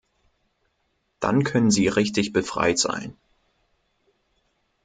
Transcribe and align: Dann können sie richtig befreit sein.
Dann 1.19 1.43
können 1.43 1.69
sie 1.69 1.87
richtig 1.87 2.33
befreit 2.33 2.79
sein. 2.79 3.15